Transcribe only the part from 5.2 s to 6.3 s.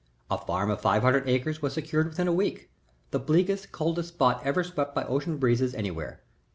breezes anywhere.